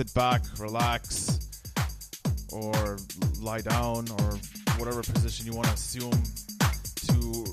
[0.00, 1.38] sit back, relax,
[2.52, 2.96] or
[3.38, 4.38] lie down, or
[4.78, 6.10] whatever position you want to assume
[7.06, 7.44] to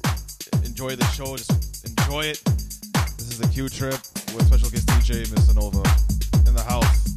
[0.64, 1.36] enjoy the show.
[1.36, 2.42] Just enjoy it.
[3.18, 4.00] This is the Q Trip
[4.34, 5.84] with special guest DJ Missanova
[6.48, 7.17] in the house.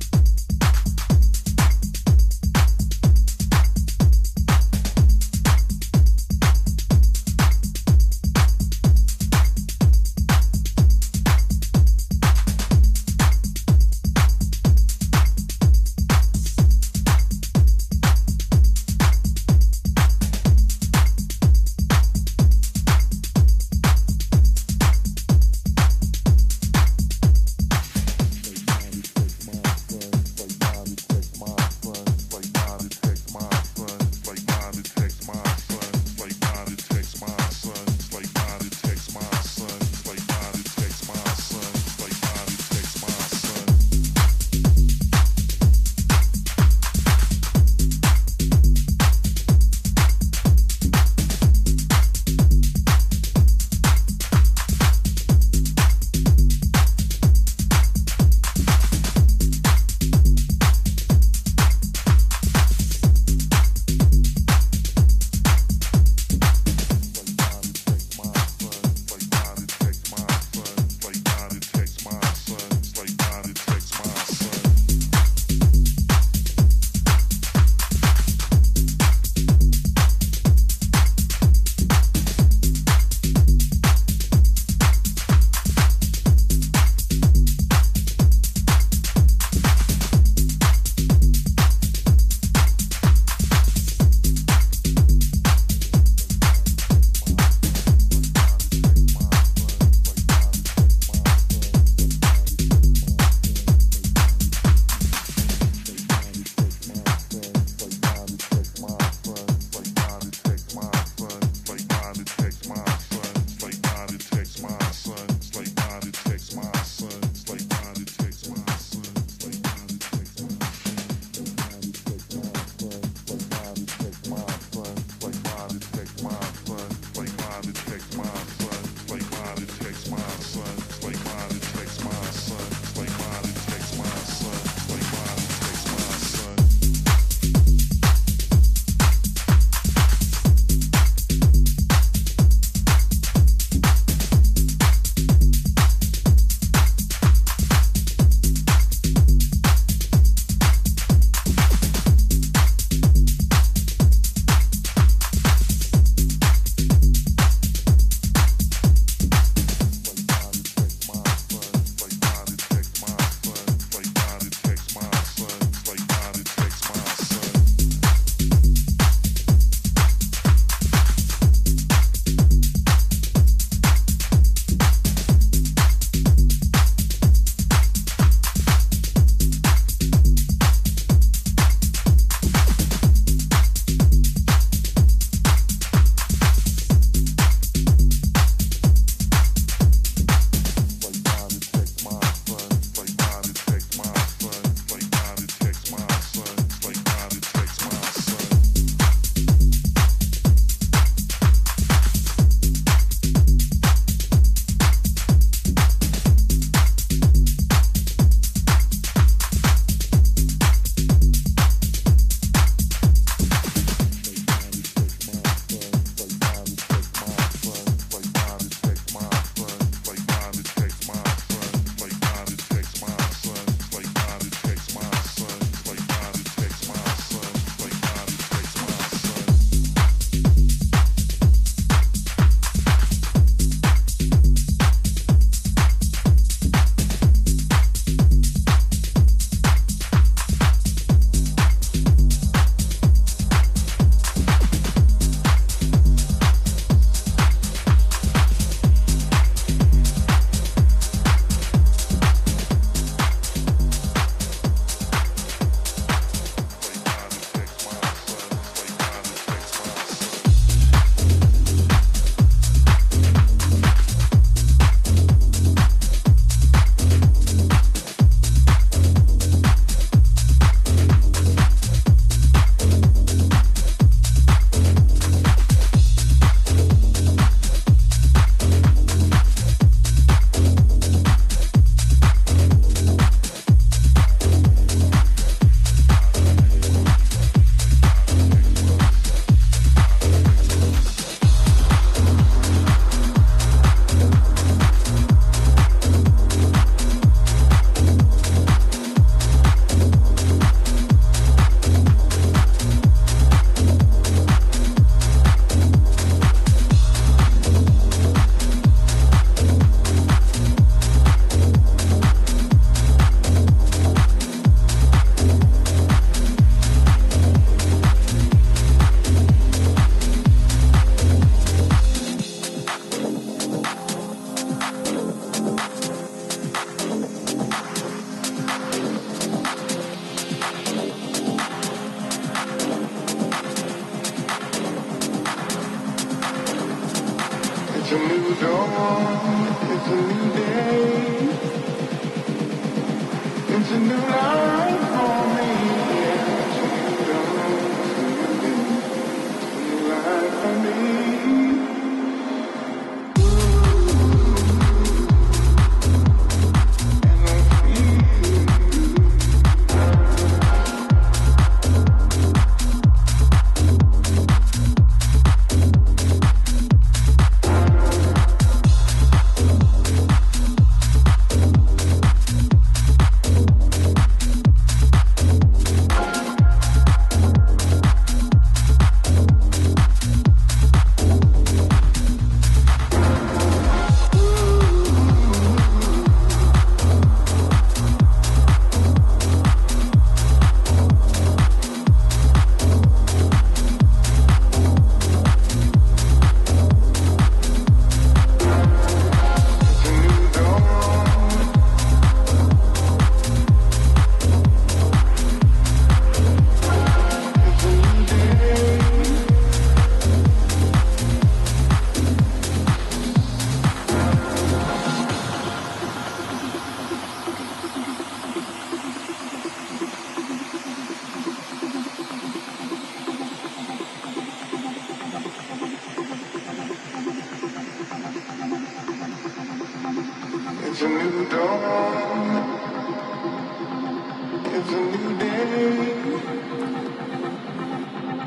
[434.82, 436.40] It's a new day.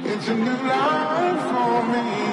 [0.04, 2.33] It's a new life for me.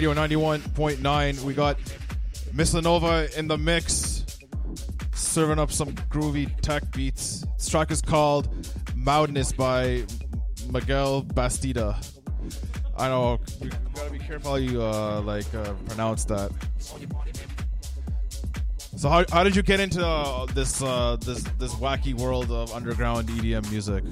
[0.00, 1.42] Radio 91.9.
[1.42, 1.76] We got
[2.54, 4.24] Miss Lenova in the mix,
[5.12, 7.44] serving up some groovy tech beats.
[7.58, 8.48] This track is called
[8.96, 10.04] "Moudness" by
[10.72, 11.94] Miguel Bastida.
[12.96, 16.50] I know, you gotta be careful how you uh, like uh, pronounce that.
[18.96, 22.72] So how, how did you get into uh, this uh, this this wacky world of
[22.72, 24.04] underground EDM music?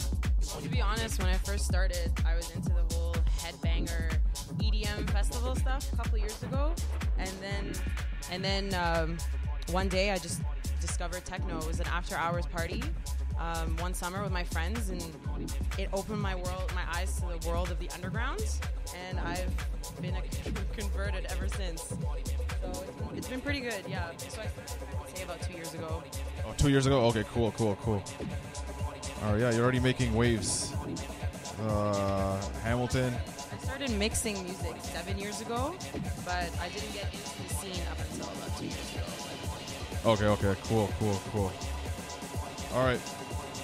[0.60, 2.77] To be honest, when I first started, I was into
[5.80, 6.74] stuff a couple years ago,
[7.18, 7.72] and then
[8.30, 9.16] and then um,
[9.70, 10.42] one day I just
[10.80, 11.58] discovered techno.
[11.58, 12.82] It was an after hours party
[13.38, 15.02] um, one summer with my friends, and
[15.78, 18.42] it opened my world, my eyes to the world of the underground,
[19.08, 19.52] and I've
[20.00, 20.14] been
[20.76, 21.82] converted ever since.
[21.82, 24.10] So it's been, pretty good, yeah.
[24.16, 26.02] So I say about two years ago.
[26.44, 27.00] Oh, two years ago.
[27.06, 28.02] Okay, cool, cool, cool.
[29.22, 30.72] Right, yeah, you're already making waves.
[31.62, 33.14] Uh, Hamilton.
[33.68, 35.76] I started mixing music seven years ago,
[36.24, 39.02] but I didn't get into the scene up until about two years ago.
[40.10, 41.52] Okay, okay, cool, cool, cool.
[42.72, 42.98] All right.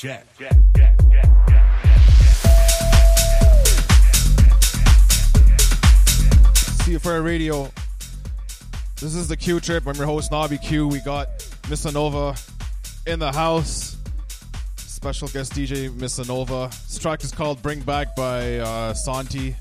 [0.00, 0.24] To jack.
[6.84, 7.70] See you for radio.
[8.98, 9.86] This is the Q trip.
[9.86, 10.88] I'm your host, Nobby Q.
[10.88, 11.28] We got
[11.68, 12.34] Miss Nova
[13.06, 13.98] in the house.
[14.76, 16.68] Special guest DJ Miss Nova.
[16.68, 19.54] This track is called Bring Back by uh, Santi.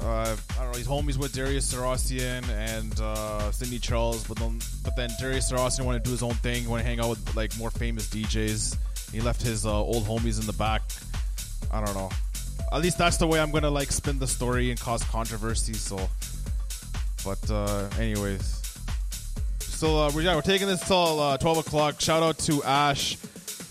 [0.00, 0.78] Uh, I don't know.
[0.78, 5.86] He's homies with Darius Syrossian and uh, Sidney Charles, but then but then Darius Syrossian
[5.86, 6.62] wanted to do his own thing.
[6.62, 8.76] He wanted to hang out with like more famous DJs.
[9.12, 10.82] He left his uh, old homies in the back.
[11.72, 12.10] I don't know.
[12.72, 15.72] At least that's the way I'm gonna like spin the story and cause controversy.
[15.74, 15.98] So,
[17.24, 18.58] but uh, anyways,
[19.60, 22.00] so uh, we're, yeah, we're taking this till uh, 12 o'clock.
[22.00, 23.16] Shout out to Ash.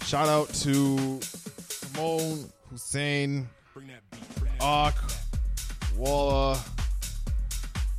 [0.06, 1.19] Shout out to
[1.67, 3.47] Simone, Hussein.
[4.60, 4.95] Ak,
[5.97, 6.60] Walla,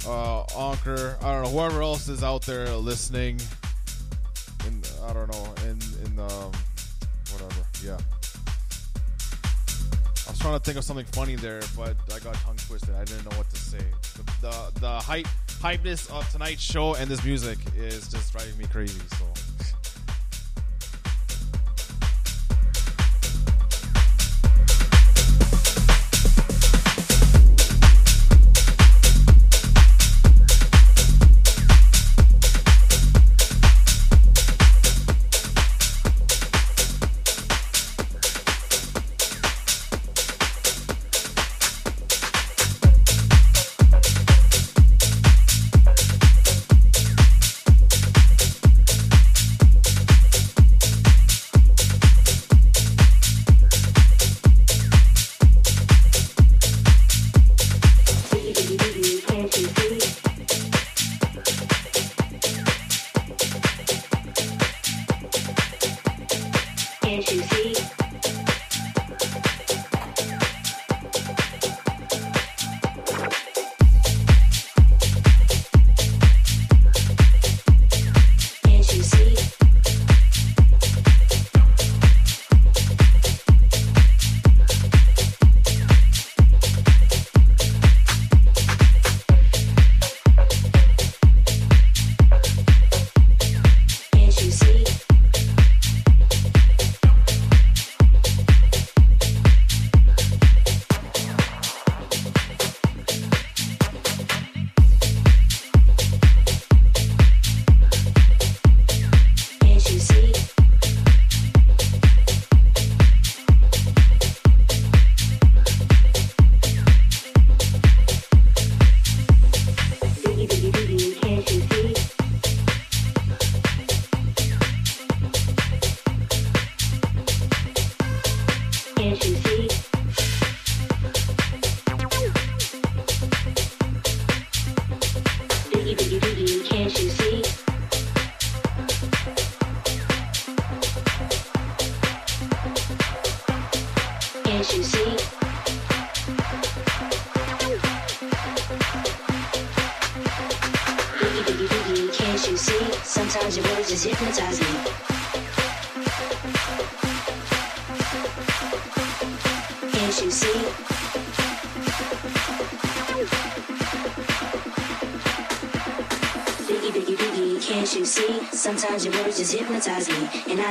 [0.07, 1.17] uh, Anker.
[1.21, 3.41] I don't know whoever else is out there listening.
[4.67, 6.53] In I don't know in in um
[7.33, 7.63] whatever.
[7.85, 7.99] Yeah.
[10.27, 12.95] I was trying to think of something funny there, but I got tongue twisted.
[12.95, 13.79] I didn't know what to say.
[14.15, 15.27] The the, the hype
[15.61, 19.01] hypeness of tonight's show and this music is just driving me crazy.
[19.19, 19.48] So.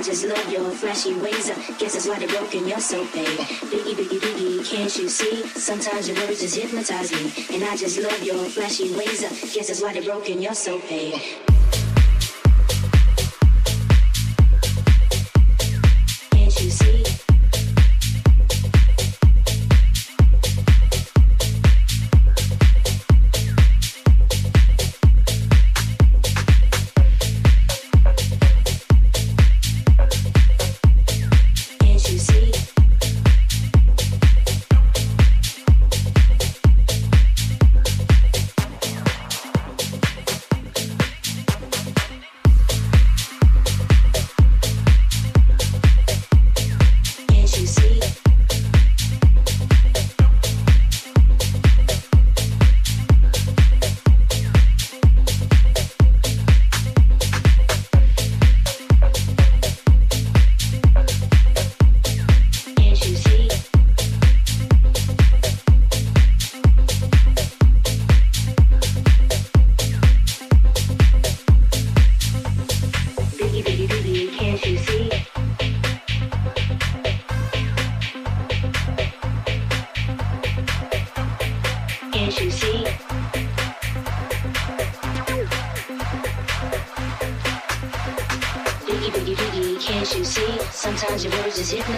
[0.07, 1.51] Just love your flashy ways.
[1.51, 3.27] I guess that's why they're broken, you're so paid.
[3.27, 5.45] Biggie, biggie, biggie, can't you see?
[5.47, 7.33] Sometimes your words just hypnotize me.
[7.53, 9.25] And I just love your flashy ways.
[9.25, 10.79] I guess that's why they're broken, you're so.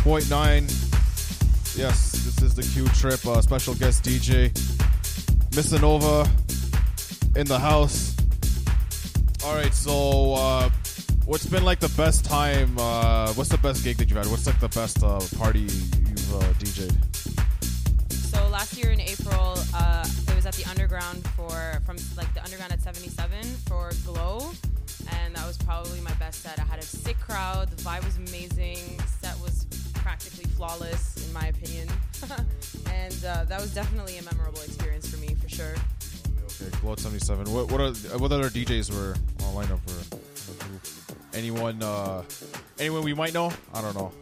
[0.00, 1.76] 101.9.
[1.76, 3.24] Yes, this is the Q Trip.
[3.26, 4.50] Uh, special guest DJ,
[5.50, 6.26] Missanova,
[7.36, 8.16] in the house.
[9.44, 10.70] All right, so uh,
[11.24, 12.76] what's been like the best time?
[12.78, 14.26] Uh, what's the best gig that you've had?
[14.26, 16.92] What's like the best uh, party you've uh, DJed?
[18.12, 22.42] So last year in April, uh, it was at the Underground for from like the
[22.44, 24.52] Underground at 77 for Glow
[25.10, 26.58] and that was probably my best set.
[26.58, 28.91] I had a sick crowd, the vibe was amazing.
[30.62, 31.88] Set was practically flawless in my opinion,
[32.92, 35.74] and uh, that was definitely a memorable experience for me for sure.
[36.62, 37.52] Okay, Glow 77.
[37.52, 39.14] What what are what other DJs were
[39.46, 41.36] on lineup for?
[41.36, 42.22] Anyone uh,
[42.78, 43.50] anyone we might know?
[43.74, 44.12] I don't know.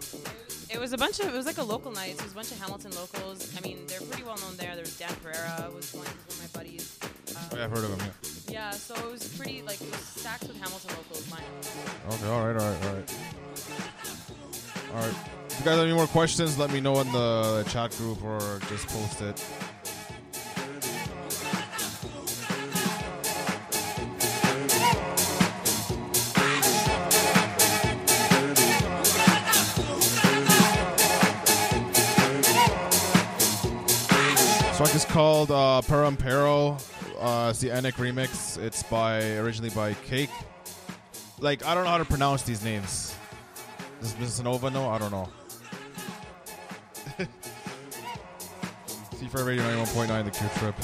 [0.72, 2.16] It was a bunch of it was like a local night.
[2.16, 3.57] So it was a bunch of Hamilton locals.
[3.57, 4.74] I mean, they're pretty well known there.
[4.74, 6.98] There was Dan Pereira was one, was one of my buddies.
[7.03, 8.07] Oh, yeah, Um, I've heard of him.
[8.07, 8.30] Yeah.
[8.51, 11.31] Yeah, so it was pretty like it was stacked with Hamilton locals.
[11.31, 11.43] Mine.
[12.11, 13.15] Okay, all right, all right, all right.
[14.93, 15.15] All right.
[15.49, 18.61] If you guys have any more questions, let me know in the chat group or
[18.69, 19.37] just post it.
[34.67, 36.81] This track is called uh, Parampero.
[37.21, 38.59] Uh, it's the Anik remix.
[38.59, 40.31] It's by originally by Cake
[41.41, 43.15] like I don't know how to pronounce these names.
[44.01, 44.89] Does Missanova know?
[44.89, 45.29] I don't know.
[49.17, 50.75] C for Radio 91.9 The Q Trip.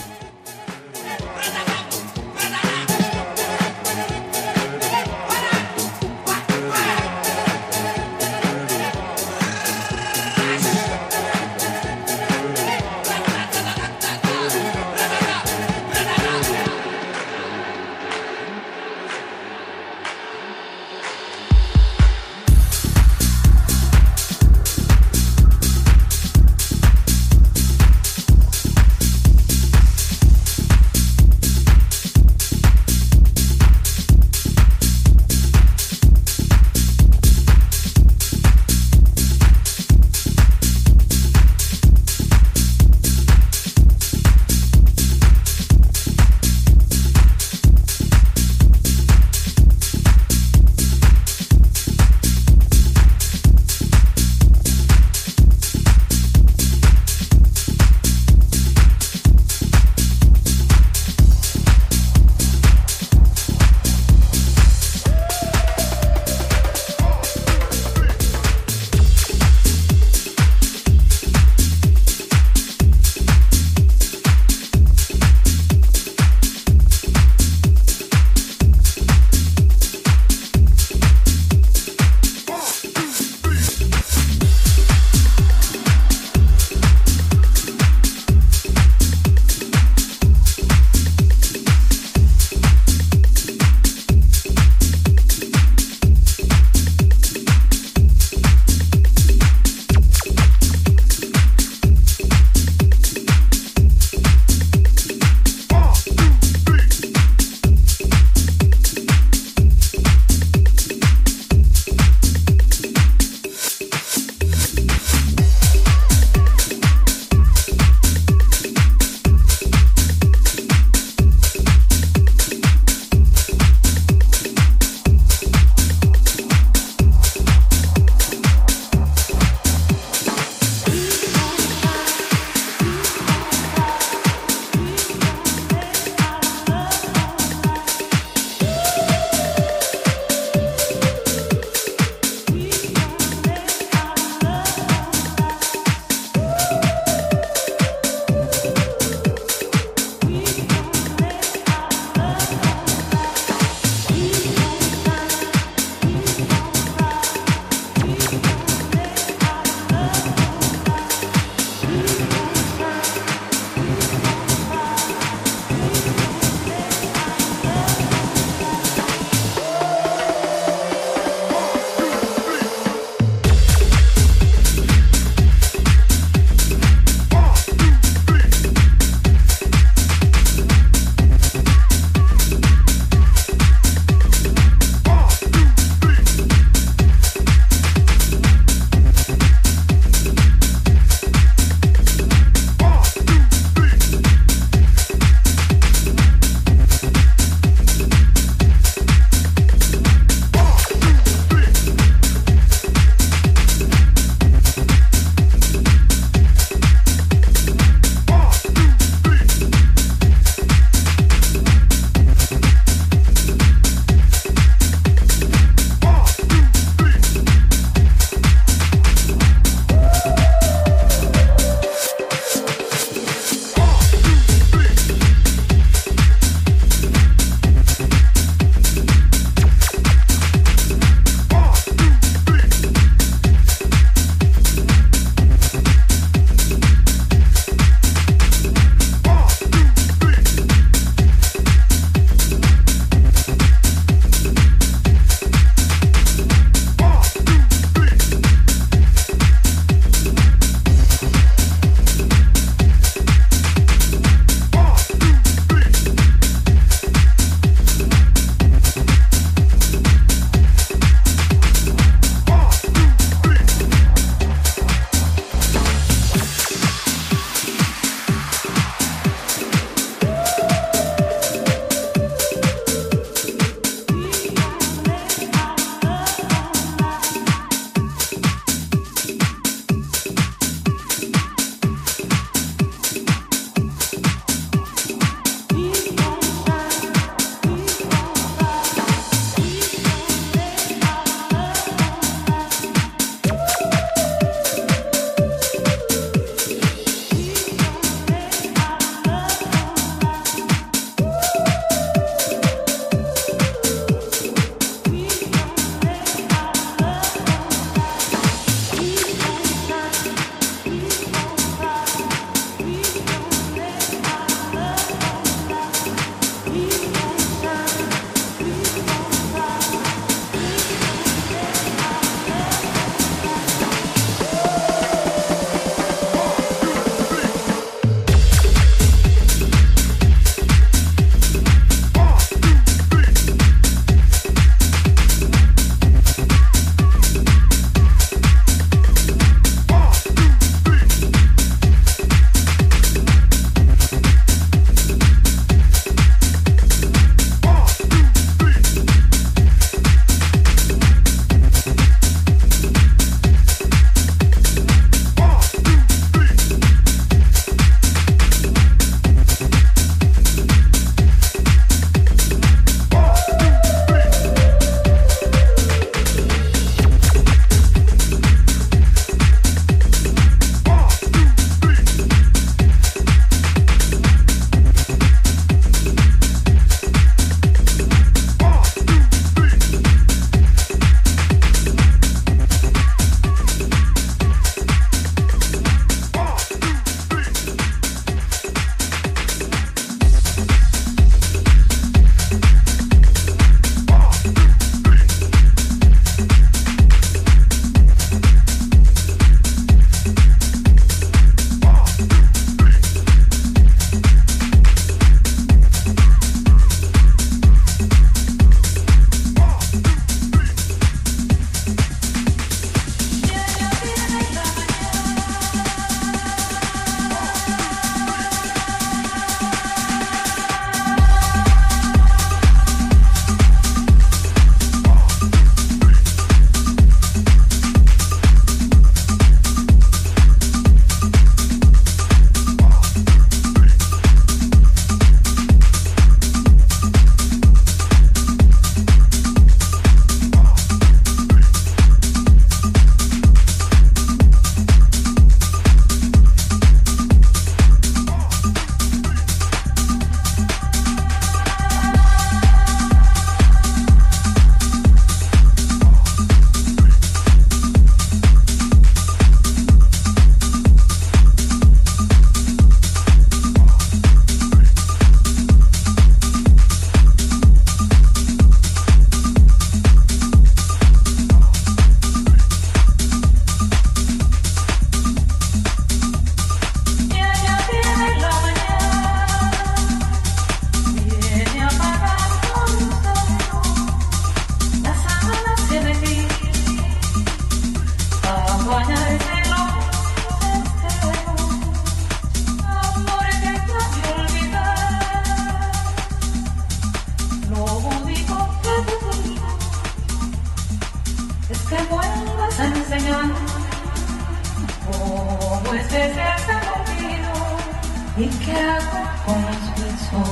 [508.38, 510.48] ¿Y qué hago con los besos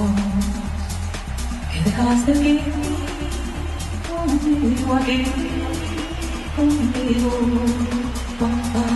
[1.71, 2.73] que dejaste vivir
[4.09, 5.27] conmigo aquí?
[6.57, 7.31] Conmigo,
[8.41, 8.87] papá.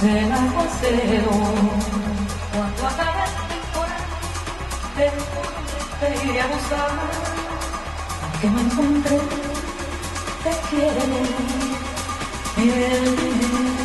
[0.00, 1.34] Será paseo.
[2.52, 3.32] Cuando acabe el
[4.96, 5.06] te,
[6.00, 6.90] te iré a buscar.
[8.22, 9.18] Aunque me encontré,
[10.42, 10.52] te
[12.62, 13.81] Surfer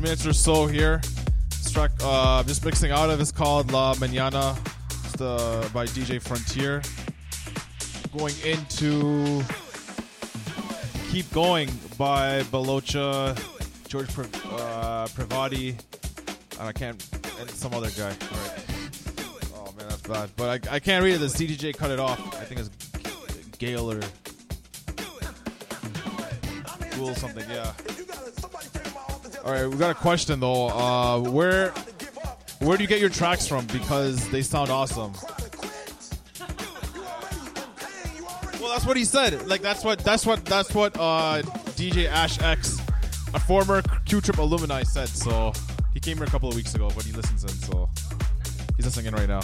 [0.00, 1.00] 15 minutes or so here.
[1.50, 4.56] This track, uh, just mixing out of is called La Mañana.
[5.20, 6.80] Uh, by DJ Frontier.
[8.16, 9.42] Going into
[11.10, 13.38] Keep Going by Balocha,
[13.88, 15.78] George Pri- uh, Privati,
[16.58, 17.06] and I can't,
[17.38, 18.08] and some other guy.
[18.08, 18.64] Right.
[19.54, 20.30] Oh man, that's bad.
[20.36, 21.18] But I, I can't read it.
[21.18, 22.18] The CDJ cut it off.
[22.40, 22.70] I think it's
[23.58, 24.00] Gale or
[26.92, 27.72] Cool something, yeah.
[29.44, 30.68] All right, we got a question though.
[30.68, 31.72] Uh, where
[32.60, 33.66] where do you get your tracks from?
[33.66, 35.12] Because they sound awesome.
[38.60, 39.48] Well, that's what he said.
[39.48, 41.40] Like that's what that's what that's what uh,
[41.76, 42.78] DJ Ash X,
[43.32, 45.08] a former Q Trip alumni, said.
[45.08, 45.54] So
[45.94, 47.48] he came here a couple of weeks ago, but he listens in.
[47.48, 47.88] So
[48.76, 49.40] he's listening in right now.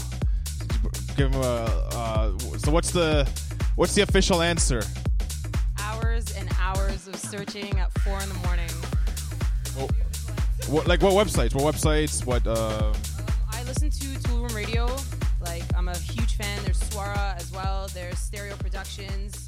[1.17, 1.89] Give him a.
[1.93, 3.27] Uh, so what's the
[3.77, 4.83] what's the official answer?
[5.81, 8.69] Hours and hours of searching at four in the morning.
[9.77, 9.91] What,
[10.69, 11.55] what like what websites?
[11.55, 12.25] What websites?
[12.25, 12.47] What?
[12.47, 12.93] Uh,
[13.53, 14.87] I listen to Toolroom Radio.
[15.41, 16.59] Like I'm a huge fan.
[16.65, 17.89] There's Suara as well.
[17.93, 19.47] There's Stereo Productions.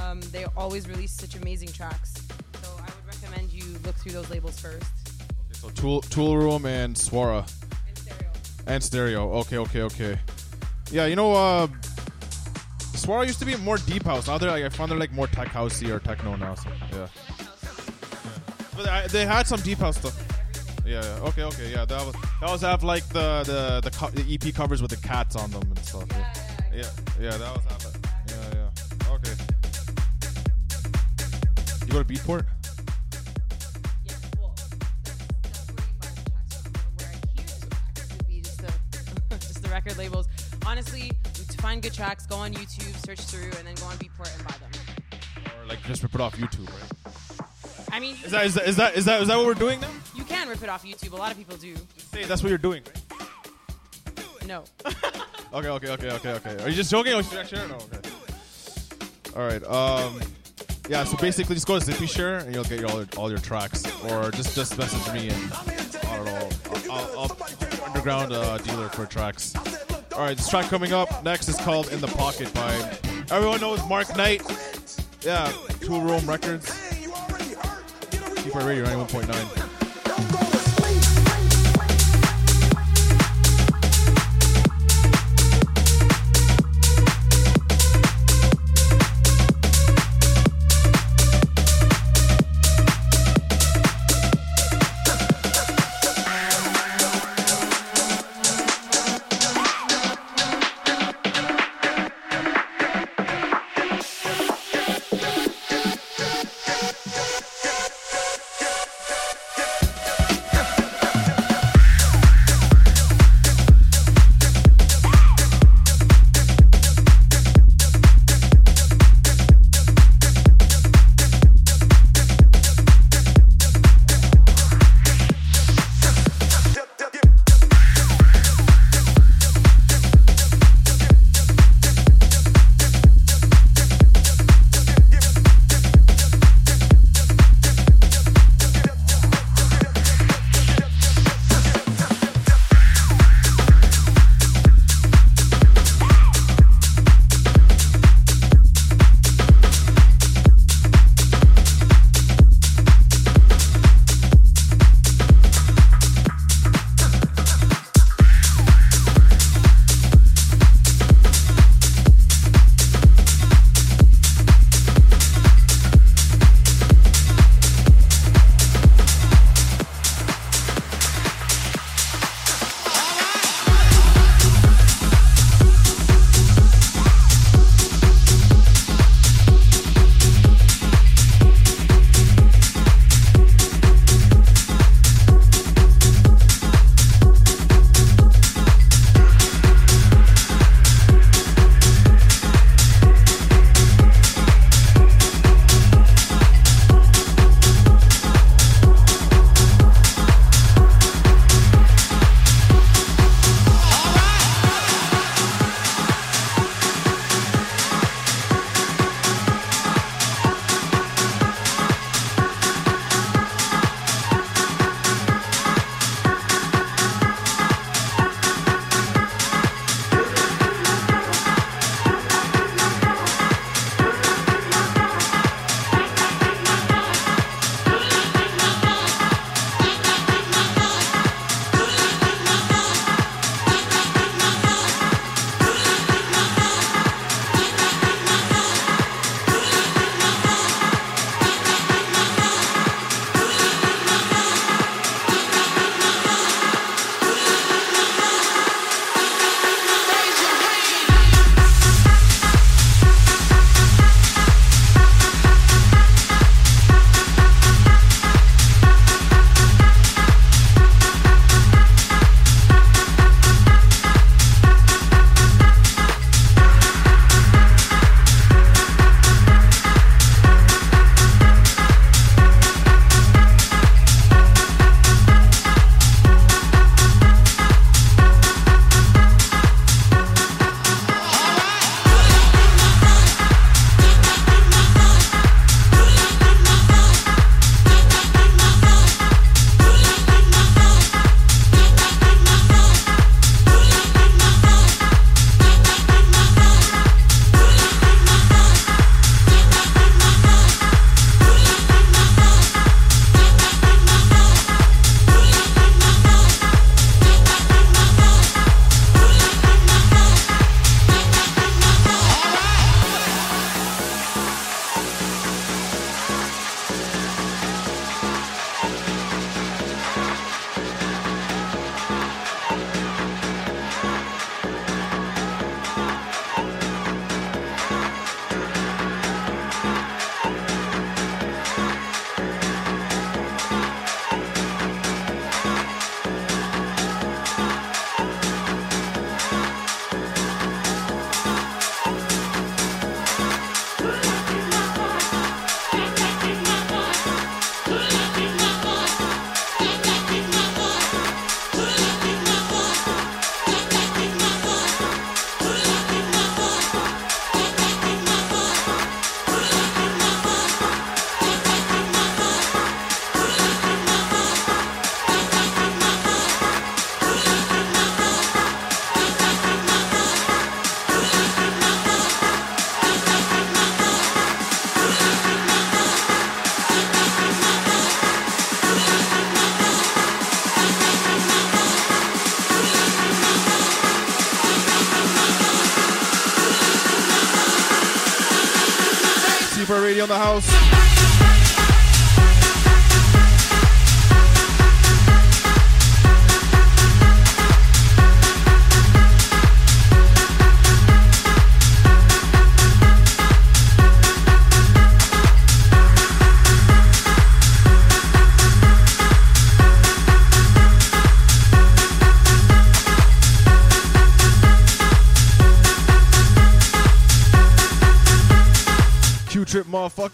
[0.00, 2.14] Um, they always release such amazing tracks.
[2.62, 4.84] So I would recommend you look through those labels first.
[5.30, 7.48] Okay, so Tool Toolroom and Suara
[7.86, 8.30] And Stereo.
[8.66, 9.32] and Stereo.
[9.40, 10.18] Okay, okay, okay.
[10.90, 11.66] Yeah, you know, uh,
[12.94, 14.26] Suara used to be more deep house.
[14.26, 16.54] Now they're like I found they're like more tech housey or techno now.
[16.54, 17.06] So yeah.
[18.78, 20.16] But I, they had some deep house stuff.
[20.86, 21.28] Yeah, yeah.
[21.30, 21.72] Okay, okay.
[21.72, 24.92] Yeah, that was that was have like the the the, co- the EP covers with
[24.92, 26.06] the cats on them and stuff.
[26.12, 26.32] Yeah,
[26.72, 28.06] yeah, yeah that was have it.
[28.30, 29.14] Yeah, yeah.
[29.14, 29.34] Okay.
[31.86, 32.44] You go to Beatport?
[34.04, 34.76] Yeah, well, that's,
[35.42, 36.72] that's where you find tracks from.
[36.98, 40.28] Where I hear the tracks would be just the, just the record labels.
[40.64, 44.32] Honestly, to find good tracks, go on YouTube, search through, and then go on Beatport
[44.36, 44.70] and buy them.
[45.60, 47.07] Or like just rip it off YouTube, right?
[47.90, 49.80] I mean, Is that is that is that is that, is that what we're doing
[49.80, 49.88] now?
[50.14, 51.12] you can rip it off YouTube.
[51.12, 51.74] A lot of people do.
[51.96, 52.82] Say that's what you're doing,
[53.12, 54.46] right?
[54.46, 54.64] No.
[55.50, 56.62] Okay, okay, okay, okay, okay.
[56.62, 57.14] Are you just joking?
[57.14, 57.66] Or should I share?
[57.68, 58.10] No, okay.
[59.34, 59.64] All right.
[59.64, 60.20] Um,
[60.90, 61.04] yeah.
[61.04, 63.82] So basically, just go to Zippyshare and you'll get your, all, your, all your tracks,
[64.10, 65.52] or just just message me and
[66.04, 66.48] I don't know.
[66.90, 69.54] I'll, I'll, I'll underground uh, dealer for tracks.
[70.12, 70.36] All right.
[70.36, 72.74] This track coming up next is called "In the Pocket" by
[73.34, 74.42] everyone knows Mark Knight.
[75.22, 75.48] Yeah,
[75.80, 76.70] Toolroom Records.
[78.48, 79.67] Deep Radio 91.9.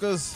[0.05, 0.34] motherfuckers.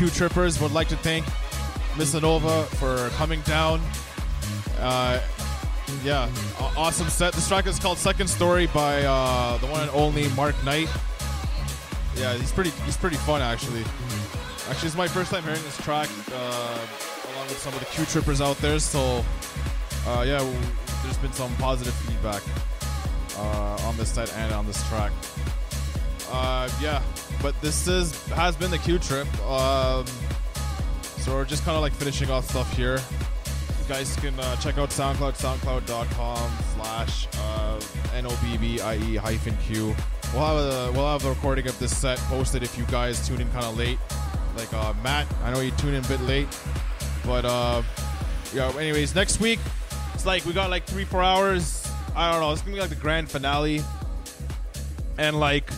[0.00, 1.26] Q Trippers would like to thank
[1.96, 3.82] Missanova for coming down.
[4.78, 5.20] Uh,
[6.02, 6.26] yeah,
[6.74, 7.34] awesome set.
[7.34, 10.88] This track is called Second Story by uh, the one and only Mark Knight.
[12.16, 12.70] Yeah, he's pretty.
[12.86, 13.84] He's pretty fun actually.
[14.70, 16.78] Actually, it's my first time hearing this track uh,
[17.34, 18.78] along with some of the Q Trippers out there.
[18.78, 19.22] So,
[20.06, 20.38] uh, yeah,
[21.02, 22.42] there's been some positive feedback
[23.36, 25.12] uh, on this set and on this track.
[26.32, 27.02] Uh, yeah,
[27.42, 29.26] but this is has been the Q trip.
[29.46, 30.04] Um,
[31.18, 32.98] so we're just kind of like finishing off stuff here.
[33.46, 37.80] You guys can uh, check out SoundCloud, soundcloud.com slash uh,
[38.14, 39.94] N-O-B-B-I-E hyphen Q.
[40.32, 43.40] We'll have, a, we'll have the recording of this set posted if you guys tune
[43.40, 43.98] in kind of late.
[44.56, 46.48] Like uh, Matt, I know you tune in a bit late.
[47.24, 47.82] But uh,
[48.54, 49.58] yeah, anyways, next week,
[50.14, 51.86] it's like we got like three, four hours.
[52.14, 52.52] I don't know.
[52.52, 53.82] It's going to be like the grand finale.
[55.18, 55.70] And like,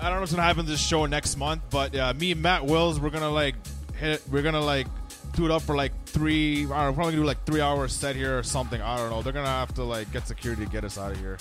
[0.00, 2.40] I don't know what's gonna happen to this show next month, but uh, me and
[2.40, 3.54] Matt Wills, we're gonna like
[3.96, 4.86] hit, we're gonna like
[5.34, 6.64] do it up for like three.
[6.64, 8.80] I don't know, we're probably gonna do like three hours set here or something.
[8.80, 9.20] I don't know.
[9.20, 11.36] They're gonna have to like get security to get us out of here.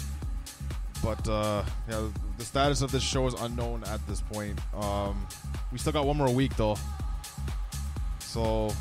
[1.02, 4.60] But uh, yeah, the status of this show is unknown at this point.
[4.76, 5.26] Um,
[5.72, 6.78] we still got one more week though,
[8.20, 8.74] so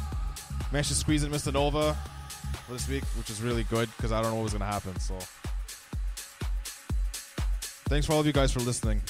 [0.73, 1.53] managed to squeeze in Mr.
[1.53, 1.97] Nova
[2.67, 4.99] for this week, which is really good because I don't know what was gonna happen.
[4.99, 5.17] So.
[7.89, 9.01] Thanks for all of you guys for listening.